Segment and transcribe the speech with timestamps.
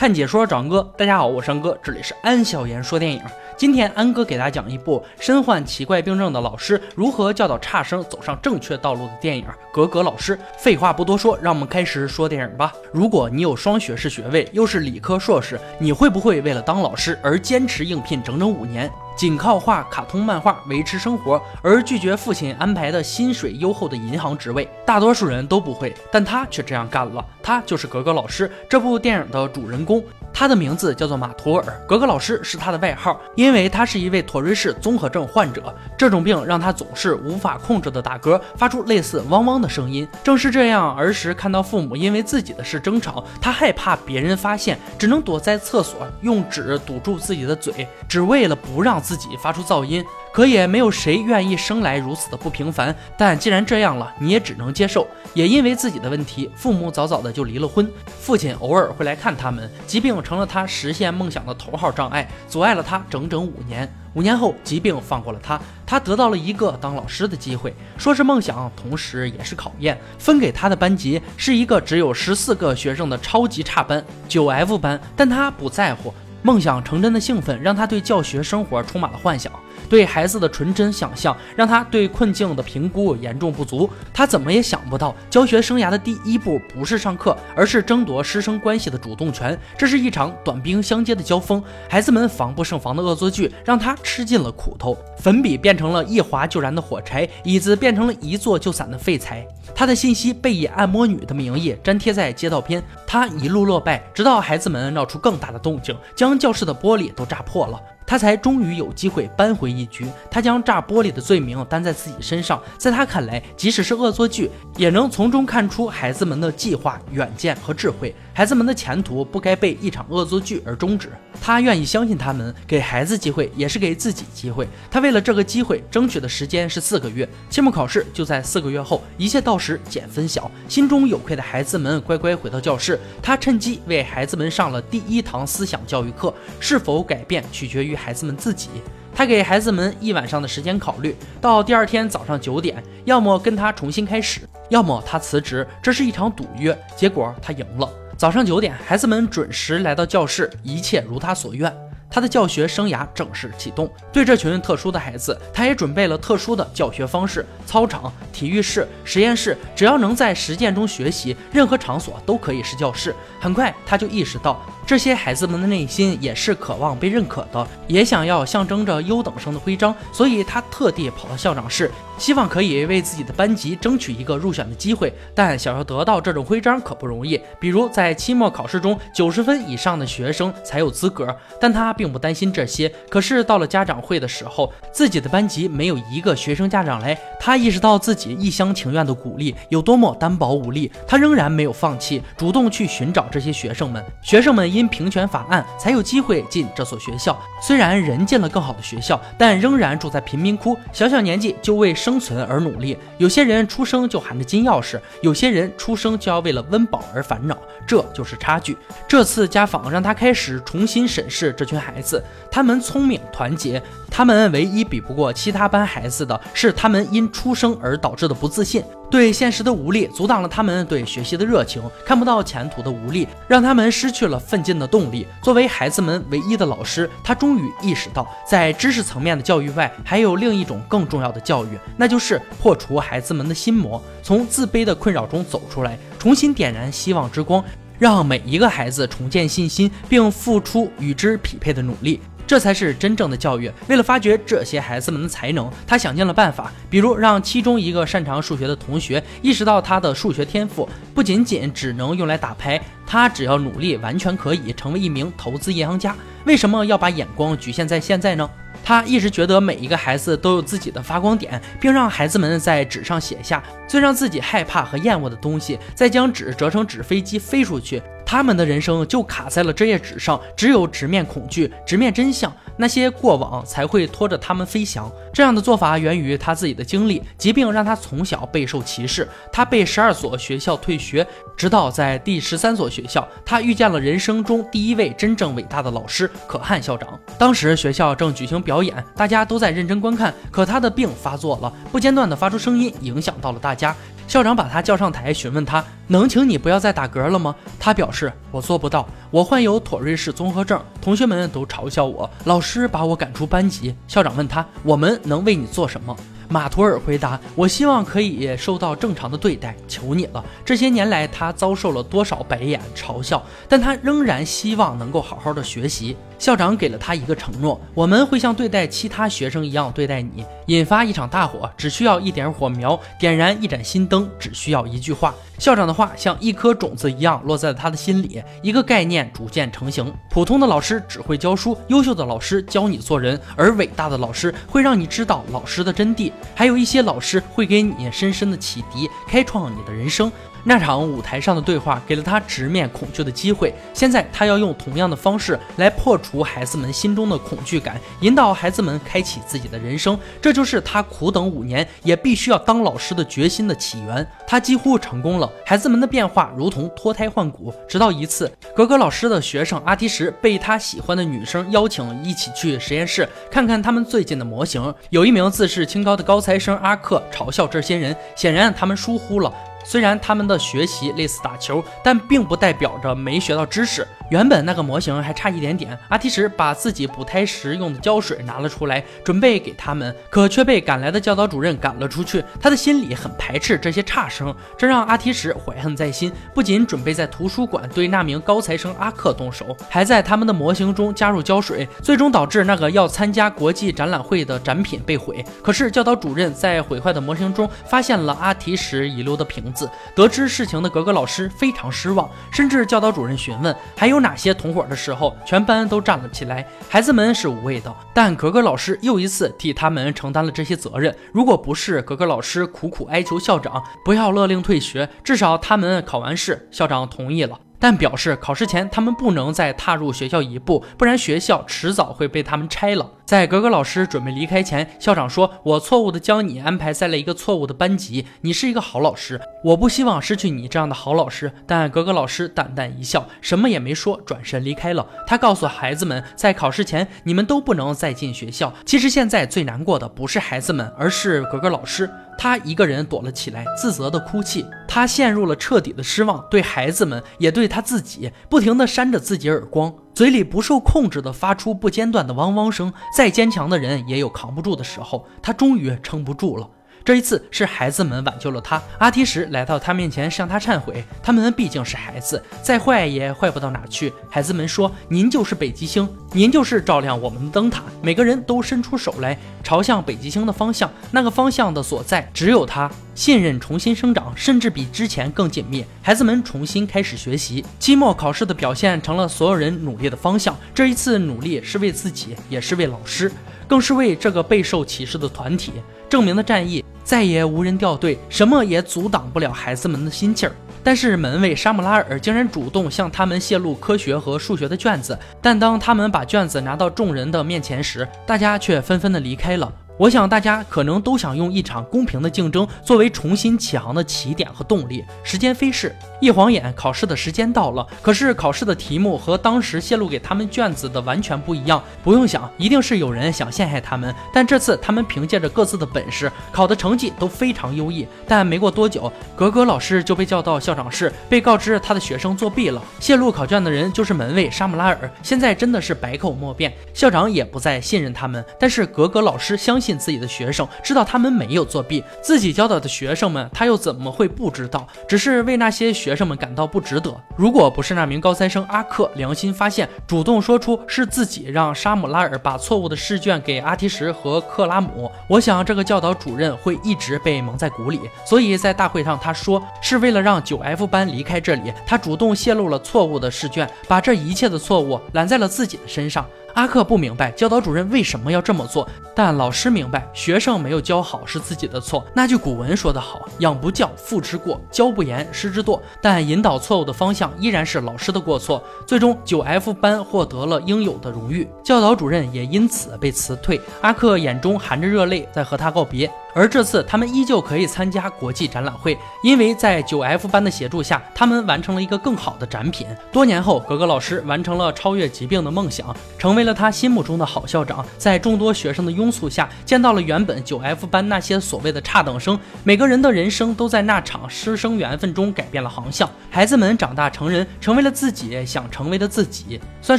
[0.00, 3.20] 看解说，找安哥，大家好，我是安哥，这里是安小言说电影。
[3.54, 10.34] 今天安哥给大家讲一部身患奇怪病症的老师如何教导差生走上正确道路的电影《格格老师》。
[10.56, 12.72] 废话不多说，让我们开始说电影吧。
[12.94, 18.90] 如果你有双学士学位，又是理科硕士，你会不会为了当老师而坚持应聘整整五年？
[19.20, 27.22] 仅靠画卡通漫画维持生活，而拒绝父亲安排的薪水优厚的银行职位，大多数人都不会，但他却这样干了。
[27.42, 30.02] 他就是格格老师，这部电影的主人公。
[30.32, 35.74] 他的名字叫做马图尔，格格老师是他的外号，因为他是一位妥瑞氏综合症患者。
[35.98, 40.06] 这种病让他总是无法控制的打嗝，发出类似汪汪的声音。
[40.22, 50.04] 正是这样，儿时看到父母因为自己的事争吵，他害怕别人发现，只能躲在厕所用纸堵住自己的嘴，只为了不让自己发出噪音。
[50.32, 52.94] 可也没有谁愿意生来如此的不平凡。
[53.18, 55.04] 但既然这样了，你也只能接受。
[55.34, 57.90] 也因为自己的问题，父母早早的就离了婚。
[58.20, 60.20] 父亲偶尔会来看他们，疾病。
[60.22, 63.90] 成了他实现梦想的头号障碍，阻碍了他整整五年。
[64.14, 67.74] 五年后，疾病放过了他，他得到了一个当老师的机会。
[67.96, 69.98] 说是梦想，同时也是考验。
[70.18, 75.00] 分给他的班级是一个只有十四个学生的超级差班，九 F 班。
[75.16, 79.52] 但他不在乎，梦想成真的兴奋让他对教学生活充满了幻想。
[79.90, 83.90] 对孩子的纯真想象，让他对困境的评估严重不足。
[84.14, 89.58] 他怎么也想不到，教学生涯的第一步不是上课，而是争夺师生关系的主动权。
[89.76, 94.96] 这是一场短兵相接的交锋，孩子们防不胜防的恶作剧，让他吃尽了苦头。
[95.18, 99.44] 粉笔变成了一划就燃的火柴，椅子变成了一坐就散的废材。
[99.74, 107.80] 他的信息被以按摩女的名义粘贴在街道边，他一路落败，直到孩子们闹出更大的动静，将教室的玻璃都炸破了。
[108.10, 110.04] 他才终于有机会扳回一局。
[110.28, 118.12] 他将炸玻璃的罪名担在自己身上，在他看来，即使是恶作剧，也能从中看出孩子们的计划、远见和智慧。
[118.34, 121.12] 孩子们的前途不该被一场恶作剧而终止。
[121.40, 124.66] 他愿意相信他们，给孩子机会，也是给自己机会。
[124.90, 129.04] 他为了这个机会争取的时间是四个月，期末考试就在四个月后。
[129.18, 132.98] 一切到时减分晓，心中有愧的孩子们乖乖回到教室。
[133.22, 136.34] 他趁机为孩子们上了第一堂思想教育课。
[136.58, 138.70] 是否改变，取决于孩子们自己。
[139.14, 144.40] 他给孩子们一晚上的时间考虑，到第二天早上九点，要么跟他重新开始，
[144.70, 145.66] 要么他辞职。
[145.82, 147.88] 这是一场赌约，结果他赢了。
[148.16, 151.74] 早上九点，孩子们准时来到教室，一切如他所愿。
[152.10, 153.88] 他的教学生涯正式启动。
[154.12, 163.14] 对这群特殊的孩子，他也准备了特殊的教学方式：操场、体育室、实验室，只要能在实践中学习，任何场所都可以是教室。
[163.40, 169.94] 很快，他就意识到，这些孩子们的内心也是渴望被认可的，也想要象征着优等生的徽章。
[170.12, 171.90] 所以，他特地跑到校长室，
[172.20, 175.12] 希望可以为自己的班级争取一个入选的机会。
[175.34, 181.36] 但想要得到这种徽章可不容易，比如在期末考试中，九十分以上的学生才有资格。
[181.60, 181.94] 但他。
[182.00, 190.90] 并不担心这些，可是到了家长会的时候，自己的班级没有一个学生家长来，他意识到自己一厢情愿的鼓励有多么单薄无力。
[191.06, 194.02] 他仍然没有放弃，主动去寻找这些学生们。
[194.22, 202.98] 学生们因平权法案才有机会进这所学校，虽然人进了更好的学校，但仍然住在贫民窟，小小年纪就为生生存而努力。
[203.18, 207.56] 有些人出生就含着金钥匙，有些人出生就要为了温饱而烦恼，
[207.86, 208.76] 这就是差距。
[209.06, 211.80] 这次家访让他开始重新审视这群。
[211.80, 225.26] 孩子，他们聪明团结，他们唯一比不过其他班孩子的是他们因出生而导致的不自信，对现实的无力阻挡了他们对学习的热情，看不到前途的无力让他们失去了奋进的动力。
[225.42, 237.64] 作为孩子们唯一的老师，他终于意识到，在知识层面的教育外，还有另一种更重要的教育，那就是破除孩子们的心魔，从自卑的困扰中走出来，重新点燃希望之光。
[237.98, 242.18] 让每一个孩子重建信心，并付出与之匹配的努力，
[242.50, 243.70] 这才是真正的教育。
[243.86, 256.12] 为了发掘这些孩子们的才能，他想尽了办法，比如让其中一个擅长数学的同学意识到他的数学天赋不仅仅只能用来打牌，他只要努力，完全可以成为一名投资银行家。
[256.44, 258.50] 为什么要把眼光局限在现在呢？
[258.82, 268.02] 他一直觉得每一个孩子都有自己的发光点，并让孩子们在纸上写下最让自己害怕和厌恶的东西，再将纸折成纸飞机飞出去。
[268.30, 272.54] 他们的人生就卡在了这页纸上，只有直面恐惧，直面真相。
[272.76, 275.10] 那些过往才会拖着他们飞翔。
[275.34, 279.28] 这样的做法源于他自己的经历，疾病让他从小备受歧视。
[279.52, 287.18] 他被十二所学校退学，直到在第十三所学校，他遇见了人生中第一位真正伟大的老师——可汗校长。
[287.36, 293.92] 当时学校正举行表演，大家都在认真观看，可他的病发作了，不间断地发出声音，影响到了大家。
[294.30, 297.52] 校长把他叫上台，询问他能请你不要再打嗝了吗？
[297.80, 303.92] 他表示我做不到，我患有妥瑞氏综合症，同学们都嘲笑我，老师把我赶出班级。
[304.06, 306.16] 校长问他我们能为你做什么？
[306.48, 310.44] 马图尔回答：“我希望可以受到正常的对待，求你了。
[310.64, 320.42] 这些年来，他遭受了多少白眼嘲笑，但他仍然希望能够好好的学习。”校长给了他一个承诺：我们会像对待其他学生一样对待你。
[320.68, 325.34] 引发一场大火，只需要一点火苗；点燃一盏新灯，只需要一句话。
[325.58, 330.10] 校长的话像一颗种子一样落在了他的心里，一个概念逐渐成型。
[330.30, 336.32] 普通的老师只会教书，优秀的老师教你做人，而伟大的老师会让你知道老师的真谛。
[336.54, 340.32] 还有一些老师会给你深深的启迪，开创你的人生。
[340.64, 343.72] 那场舞台上的对话给了他直面恐惧的机会。
[343.94, 350.18] 现在他要用同样的方式来破除孩子们心中的恐惧感，引导孩子们开启自己的人生。
[350.40, 354.26] 这就是他苦等五年也必须要当老师的决心的起源。
[354.46, 355.50] 他几乎成功了。
[355.64, 357.72] 孩子们的变化如同脱胎换骨。
[357.88, 364.92] 直到一次，格格老师的学生阿提什被他喜欢的女生邀请一起去实验室看看他们最近的模型。
[365.10, 369.52] 有一名自视清高的高材生阿克嘲笑这些人，显然他们疏忽了。
[369.84, 374.06] 虽然他们的学习类似打球，但并不代表着没学到知识。
[374.30, 382.42] 原本那个模型还差一点点，阿提什把自己补胎时用的胶水拿了出来，准备给他们，可却被赶来的教导主任赶了出去。
[382.60, 395.44] 他的心里很排斥这些差生，这让阿提什怀恨在心，不仅准备在图书馆对那名高材生阿克动手，还在他们的模型中加入胶水，最终导致那个要参加国际展览会的展品被毁。
[395.60, 404.19] 可是教导主任在毁坏的模型中发现了阿提什遗留的瓶子，得知事情的格格老师非常失望，甚至教导主任询问还有。
[404.20, 406.66] 哪些同伙的时候，全班都站了起来。
[406.88, 411.14] 孩子们是无畏的，但格格老师又一次替他们承担了这些责任。
[411.32, 417.58] 如果不是格格老师苦苦哀求校长不要勒令退学，至少他们考完试，校长同意了。
[417.82, 423.10] 但表示考试前他们不能再踏入学校一步，不然学校迟早会被他们拆了。
[423.30, 435.06] 在格格老师准备离开前，校长说：“我错误的将你安排在了一个错误的班级，你是一个好老师，我不希望失去你这样的好老师。”但格格老师淡淡一笑，什么也没说，转身离开了。
[435.28, 438.74] 他告诉孩子们，在考试前你们都不能再进学校。
[438.84, 442.10] 其实现在最难过的不是孩子们，而是格格老师。
[442.36, 444.66] 他一个人躲了起来，自责的哭泣。
[444.88, 452.92] 他陷入了彻底的失望，对孩子们，也对他自己，不停的扇着自己耳光，嘴里不受控制地发出不间断的汪汪声。
[453.16, 456.68] 再坚强的人也有扛不住的时候，他终于撑不住了。
[457.02, 458.82] 这一次是孩子们挽救了他。
[458.98, 461.02] 阿提什来到他面前向他忏悔。
[461.22, 464.12] 他们毕竟是孩子，再坏也坏不到哪去。
[464.28, 470.90] 孩子们说：“您就是北极星，您就是照亮我们的灯塔。”每个人都伸出手来，朝向北极星的方向。
[471.10, 472.90] 那个方向的所在，只有他。
[473.14, 475.84] 信任重新生长，甚至比之前更紧密。
[476.02, 477.64] 孩子们重新开始学习。
[477.78, 480.56] 期末考试的表现成了所有人努力的方向。
[480.74, 483.30] 这一次努力是为自己，也是为老师，
[483.68, 485.72] 更是为这个备受歧视的团体。
[486.08, 486.84] 证明的战役。
[487.02, 490.52] 再也无人掉队，什么也阻挡不了孩子们的心气儿。
[490.84, 495.18] 但是门卫沙姆拉尔竟然主动向他们泄露科学和数学的卷子。
[495.42, 499.72] 但当他们把卷子拿到众人的面前时，大家却纷纷的离开了。
[500.00, 505.04] 我想大家可能都想用一场公平的竞争作为重新起航的起点和动力。
[505.22, 507.86] 时间飞逝，一晃眼，考试的时间到了。
[508.00, 511.82] 可是考试的题目和当时泄露给他们卷子的完全不一样。
[512.02, 514.14] 不用想，一定是有人想陷害他们。
[514.32, 518.06] 但这次他们凭借着各自的本事，考的成绩都非常优异。
[518.26, 522.82] 但没过多久，格格老师就被叫到校长室，被告知他的学生作弊了。
[522.98, 525.10] 泄露考卷的人就是门卫沙姆拉尔。
[525.22, 528.44] 现在真的是百口莫辩，校长也不再信任他们。
[528.58, 529.90] 但是格格老师相信。
[530.00, 534.86] 自己的学生知道他们没有作弊，自己教导的学生们他又怎么会不知道？
[535.06, 537.16] 只是为那些学学生们感到不值得。
[537.36, 548.00] 如果不是那名高三生阿克良心发现，主动说出是自己让沙姆拉尔把错误的试卷给阿提什和克拉姆，我想这个教导主任会一直被蒙在鼓里。
[548.24, 556.26] 所以在大会上他说是为了让九 F 班离开这里，他主动泄露了错误的试卷，把这一切的错误揽在了自己的身上。
[556.54, 562.04] 阿克不明白教导主任为什么要这么做，但老师明白学生没有教好是自己的错。
[562.14, 568.62] 那句古文说得好：“养不教，父之过；教不严，师之惰。”但引导错误的方向依然是老师的过错。
[568.86, 573.60] 最终，九 F 班获得了应有的荣誉，教导主任也因此被辞退。
[573.80, 576.10] 阿克眼中含着热泪，在和他告别。
[576.34, 582.86] 而这次他们依旧可以参加国际展览会，因为在九 F 班的协助下，他们完成了一个更好的展品。
[583.12, 587.84] 多年后，格格老师完成了超越疾病的梦想，成为了他心目中的好校长。
[587.98, 596.08] 在众多学生的拥簇下，见到了原本九 F 班那些所谓的差等生，每个人的人生都在那场师生缘分中改变了航向。
[596.30, 599.98] 孩子们长大成人，成为了自己想成为的自己，算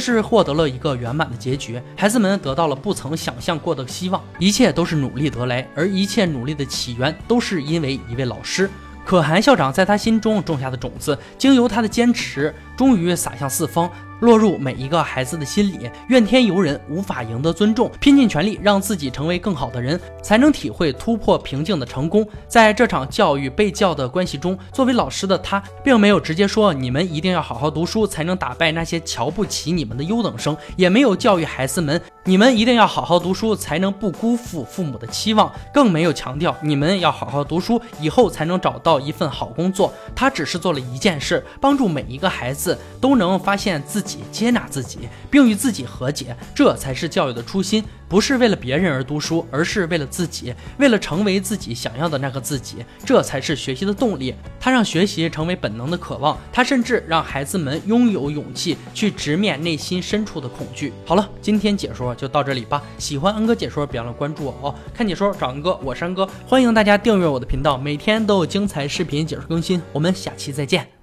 [0.00, 1.80] 是获得了一个圆满的结局。
[1.96, 8.68] 孩子们得到了不曾想象过的希望，一切都是努力得来，而一切努力的起源都是因为一位老师。
[9.04, 13.90] 可汗校长在他心中种下的种子，经由他的坚持，终于洒向四方。
[14.20, 22.24] 落入每一个孩子的心里，怨天尤人无法赢得尊重，拼尽全力让自己成为更好的人，才能体会突破瓶颈的成功。
[22.46, 39.92] 在这场教育被教的关系中，作为老师的他，并没有直接说你们一定要好好读书才能打败那些瞧不起你们的优等生，也没有教育孩子们你们一定要好好读书才能不辜负父母的期望，更没有强调你们要好好读书以后才能找到一份好工作。
[40.14, 44.20] 他只是做了一件事，帮助每一个孩子都能发现自己。
[44.30, 47.82] 接纳自己，并与自己和解，这才是教育的初心。
[48.12, 54.34] 不是为了别人而读书，而是为了自己，为了成为自己想要的那个自己，这才是学习的动力。
[54.60, 60.92] 他让学习成为本能的渴望，他甚至让孩子们拥有勇气去直面内心深处的恐惧。
[61.06, 62.82] 好了，今天解说就到这里吧。
[62.98, 64.74] 喜欢安哥解说，别忘了关注我哦。
[64.92, 69.80] 看解说找安哥，我是安哥，欢迎大家订阅我的频道，每天都有精彩视频解说更新。
[69.90, 71.01] 我们下期再见。